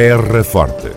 [0.00, 0.92] Terra Forte.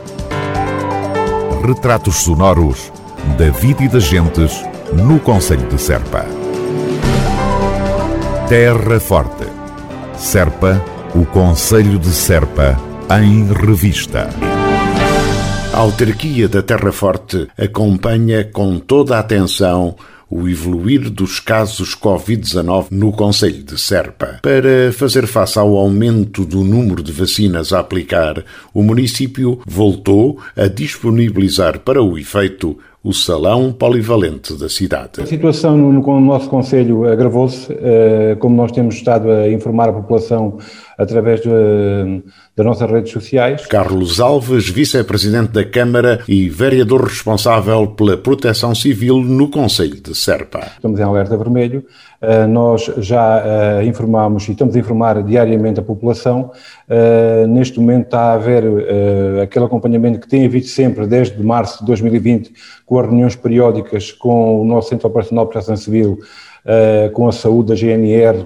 [1.65, 2.93] Retratos sonoros
[3.35, 6.23] da vida e das gentes no Conselho de Serpa.
[8.47, 9.47] Terra Forte.
[10.15, 10.79] Serpa,
[11.15, 12.79] o Conselho de Serpa,
[13.19, 14.29] em revista.
[15.73, 19.95] A autarquia da Terra Forte acompanha com toda a atenção
[20.31, 24.39] o evoluir dos casos Covid-19 no Conselho de Serpa.
[24.41, 28.43] Para fazer face ao aumento do número de vacinas a aplicar,
[28.73, 35.21] o município voltou a disponibilizar para o efeito o salão polivalente da cidade.
[35.21, 39.93] A situação no, no nosso Conselho agravou-se, eh, como nós temos estado a informar a
[39.93, 40.59] população
[41.01, 41.49] através de,
[42.55, 43.65] das nossas redes sociais.
[43.65, 50.59] Carlos Alves, vice-presidente da Câmara e vereador responsável pela proteção civil no Conselho de Serpa.
[50.75, 51.83] Estamos em alerta vermelho,
[52.21, 56.51] eh, nós já eh, informamos e estamos a informar diariamente a população.
[56.87, 58.63] Eh, neste momento está a haver
[59.41, 62.53] aquele acompanhamento que tem havido sempre desde março de 2020,
[62.85, 66.19] com as reuniões periódicas com o nosso Centro Operacional de Proteção Civil,
[67.13, 68.45] com a saúde da GNR,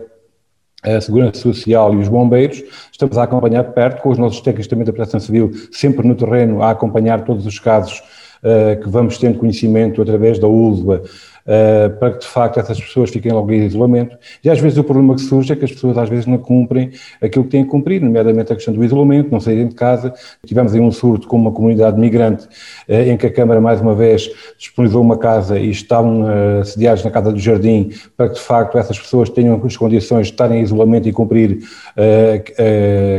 [0.85, 2.63] a Segurança Social e os bombeiros.
[2.91, 6.15] Estamos a acompanhar de perto, com os nossos técnicos também da Proteção Civil, sempre no
[6.15, 8.01] terreno, a acompanhar todos os casos
[8.43, 11.01] uh, que vamos tendo conhecimento através da ULVA,
[11.45, 14.17] uh, para que de facto essas pessoas fiquem logo em isolamento.
[14.43, 16.91] E às vezes o problema que surge é que as pessoas às vezes não cumprem
[17.21, 20.13] aquilo que têm que cumprir, nomeadamente a questão do isolamento, não saírem de casa.
[20.45, 23.95] Tivemos aí um surto com uma comunidade migrante uh, em que a Câmara mais uma
[23.95, 28.41] vez disponibilizou uma casa e estavam uh, sediados na Casa do Jardim para que de
[28.41, 31.59] facto essas pessoas tenham as condições de estarem em isolamento e cumprir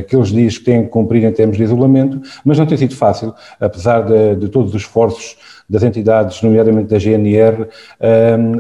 [0.01, 3.35] aqueles dias que têm que cumprir em termos de isolamento, mas não tem sido fácil,
[3.61, 5.37] apesar de, de todos os esforços
[5.69, 7.69] das entidades, nomeadamente da GNR,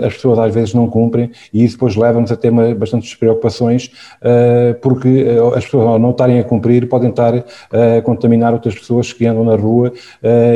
[0.04, 3.90] as pessoas às vezes não cumprem e isso depois leva-nos a ter bastantes preocupações,
[4.22, 8.74] ah, porque ah, as pessoas ao não estarem a cumprir podem estar a contaminar outras
[8.74, 9.92] pessoas que andam na rua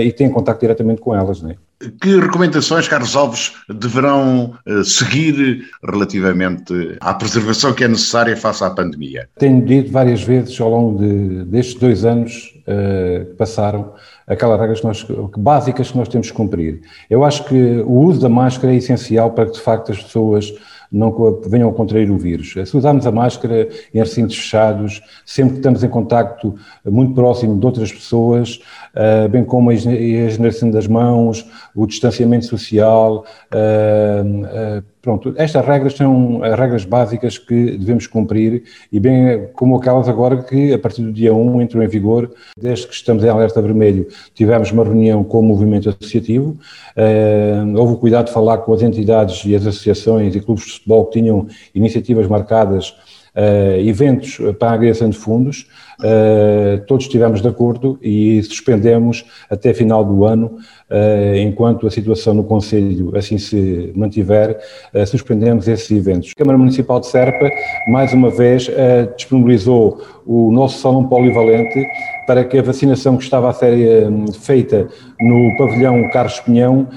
[0.02, 1.42] e têm contato diretamente com elas.
[1.42, 1.69] Não é?
[2.00, 4.54] Que recomendações, Carlos Alves, deverão
[4.84, 9.28] seguir relativamente à preservação que é necessária face à pandemia?
[9.38, 13.94] Tenho dito várias vezes ao longo de, destes dois anos uh, que passaram
[14.26, 15.06] aquelas regras que nós,
[15.38, 16.82] básicas que nós temos que cumprir.
[17.08, 20.52] Eu acho que o uso da máscara é essencial para que, de facto, as pessoas
[20.90, 22.52] não venham a contrair o vírus.
[22.52, 27.64] Se usarmos a máscara em recintos fechados, sempre que estamos em contacto muito próximo de
[27.64, 28.60] outras pessoas,
[28.94, 35.94] eh, bem como a higienização das mãos, o distanciamento social, eh, eh, Pronto, estas regras
[35.94, 41.00] são as regras básicas que devemos cumprir e bem como aquelas agora que a partir
[41.00, 45.24] do dia 1 entram em vigor, desde que estamos em alerta vermelho, tivemos uma reunião
[45.24, 46.58] com o movimento associativo,
[46.96, 50.72] uh, houve o cuidado de falar com as entidades e as associações e clubes de
[50.72, 52.94] futebol que tinham iniciativas marcadas,
[53.36, 55.66] uh, eventos para a agregação de fundos,
[56.00, 60.56] uh, todos estivemos de acordo e suspendemos até final do ano
[60.88, 64.58] eh, enquanto a situação no Conselho assim se mantiver,
[65.06, 66.32] suspendemos esses eventos.
[66.32, 67.48] A Câmara Municipal de Serpa,
[67.86, 68.68] mais uma vez,
[69.16, 71.86] disponibilizou o nosso salão polivalente
[72.26, 74.08] para que a vacinação que estava a ser
[74.40, 74.88] feita
[75.22, 76.88] no pavilhão Carlos Pinhão,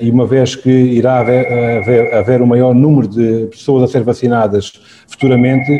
[0.00, 4.02] e uma vez que irá haver, haver, haver um maior número de pessoas a ser
[4.02, 4.72] vacinadas
[5.06, 5.78] futuramente,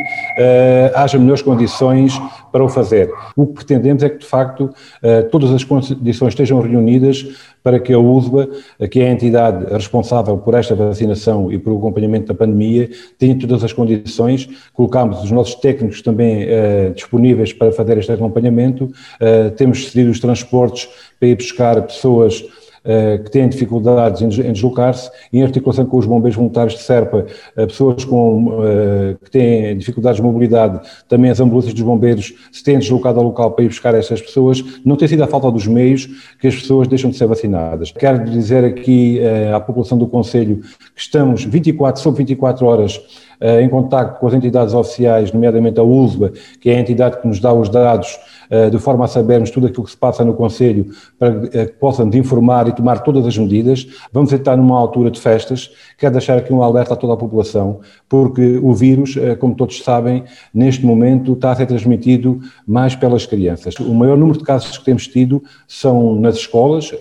[0.93, 2.19] haja melhores condições
[2.51, 3.11] para o fazer.
[3.35, 4.69] O que pretendemos é que, de facto,
[5.29, 7.25] todas as condições estejam reunidas
[7.61, 8.47] para que a USBA,
[8.89, 13.63] que é a entidade responsável por esta vacinação e por acompanhamento da pandemia, tenha todas
[13.63, 14.47] as condições.
[14.71, 16.47] Colocámos os nossos técnicos também
[16.93, 18.89] disponíveis para fazer este acompanhamento.
[19.57, 20.87] Temos cedido os transportes
[21.25, 22.43] para ir buscar pessoas
[22.83, 27.25] eh, que têm dificuldades em deslocar-se, em articulação com os bombeiros voluntários de Serpa,
[27.57, 32.63] eh, pessoas com, eh, que têm dificuldades de mobilidade, também as ambulâncias dos bombeiros se
[32.63, 35.65] têm deslocado ao local para ir buscar essas pessoas, não tem sido a falta dos
[35.65, 36.07] meios
[36.39, 37.91] que as pessoas deixam de ser vacinadas.
[37.91, 39.19] Quero dizer aqui
[39.51, 40.61] à população do Conselho
[40.93, 43.01] que estamos 24 sobre 24 horas
[43.41, 47.39] em contato com as entidades oficiais, nomeadamente a USBA, que é a entidade que nos
[47.39, 48.17] dá os dados
[48.49, 50.87] eh, de forma a sabermos tudo aquilo que se passa no Conselho,
[51.17, 53.87] para eh, que possam informar e tomar todas as medidas.
[54.11, 57.79] Vamos entrar numa altura de festas, quero deixar aqui um alerta a toda a população,
[58.07, 60.23] porque o vírus, eh, como todos sabem,
[60.53, 63.75] neste momento está a ser transmitido mais pelas crianças.
[63.79, 66.91] O maior número de casos que temos tido são nas escolas,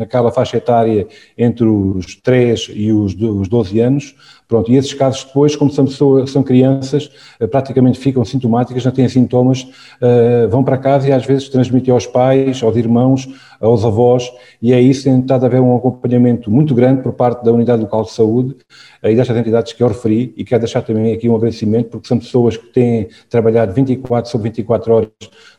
[0.00, 1.06] naquela faixa etária
[1.38, 4.14] entre os 3 e os 12 anos,
[4.50, 5.86] Pronto, e esses casos depois, como são,
[6.26, 7.08] são crianças,
[7.38, 11.94] eh, praticamente ficam sintomáticas, não têm sintomas, uh, vão para casa e às vezes transmitem
[11.94, 13.28] aos pais, aos irmãos
[13.60, 17.44] aos avós, e é isso, tem estado a haver um acompanhamento muito grande por parte
[17.44, 18.56] da Unidade Local de Saúde
[19.04, 22.18] e destas entidades que eu referi, e quero deixar também aqui um agradecimento, porque são
[22.18, 25.10] pessoas que têm trabalhado 24 sobre 24 horas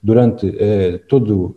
[0.02, 0.52] durante
[1.08, 1.56] todo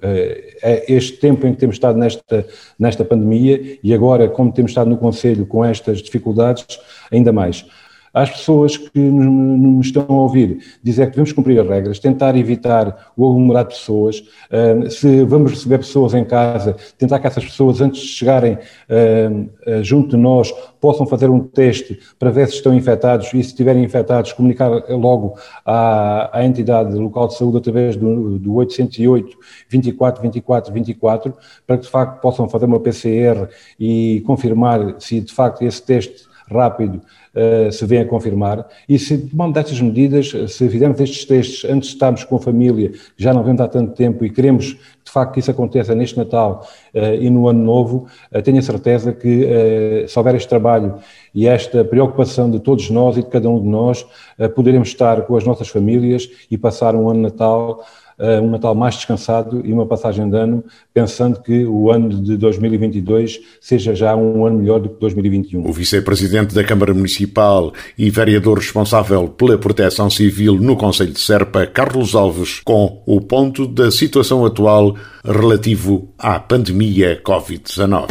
[0.86, 2.46] este tempo em que temos estado nesta,
[2.84, 6.78] nesta pandemia, e agora, como temos estado no Conselho com estas dificuldades,
[7.10, 7.66] ainda mais
[8.14, 10.60] às pessoas que nos estão a ouvir.
[10.82, 15.50] Dizer que devemos cumprir as regras, tentar evitar o aglomerado de pessoas, ah, se vamos
[15.50, 18.56] receber pessoas em casa, tentar que essas pessoas, antes de chegarem
[18.88, 23.48] ah, junto de nós, possam fazer um teste para ver se estão infectados e, se
[23.48, 25.34] estiverem infectados, comunicar logo
[25.64, 29.36] à, à entidade local de saúde através do, do 808
[29.68, 31.34] 24 24 24,
[31.66, 33.48] para que de facto possam fazer uma PCR
[33.80, 37.00] e confirmar se de facto esse teste rápido
[37.34, 38.66] uh, se vem a confirmar.
[38.88, 42.92] E se tomamos destas medidas, se fizermos estes testes antes de estarmos com a família,
[43.16, 46.66] já não vemos há tanto tempo e queremos de facto que isso aconteça neste Natal
[46.94, 50.96] uh, e no Ano Novo, uh, tenho a certeza que se houver este trabalho
[51.34, 54.06] e esta preocupação de todos nós e de cada um de nós,
[54.54, 57.84] poderemos estar com as nossas famílias e passar um ano Natal
[58.18, 63.40] um Natal mais descansado e uma passagem de ano, pensando que o ano de 2022
[63.60, 65.68] seja já um ano melhor do que 2021.
[65.68, 71.66] O vice-presidente da Câmara Municipal e vereador responsável pela proteção civil no Conselho de Serpa,
[71.66, 74.94] Carlos Alves, com o ponto da situação atual
[75.24, 78.08] relativo à pandemia Covid-19.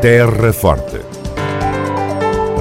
[0.00, 1.00] Terra Forte.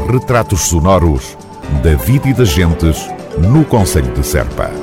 [0.09, 1.37] Retratos sonoros
[1.83, 4.82] da vida e das gentes no Conselho de Serpa.